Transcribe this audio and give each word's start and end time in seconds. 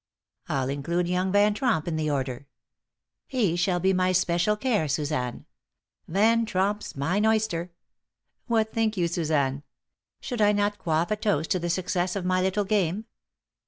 I'll 0.49 0.67
include 0.69 1.07
young 1.07 1.31
Van 1.31 1.53
Tromp 1.53 1.87
in 1.87 1.95
the 1.95 2.09
order. 2.09 2.47
He 3.27 3.55
shall 3.55 3.79
be 3.79 3.93
my 3.93 4.13
special 4.13 4.57
care, 4.57 4.87
Suzanne. 4.87 5.45
Van 6.07 6.43
Tromp's 6.47 6.95
mine 6.95 7.23
oyster! 7.23 7.69
What 8.47 8.73
think 8.73 8.97
you, 8.97 9.07
Suzanne? 9.07 9.61
Should 10.19 10.41
I 10.41 10.53
not 10.53 10.79
quaff 10.79 11.11
a 11.11 11.15
toast 11.15 11.51
to 11.51 11.59
the 11.59 11.69
success 11.69 12.15
of 12.15 12.25
my 12.25 12.41
little 12.41 12.65
game?" 12.65 13.05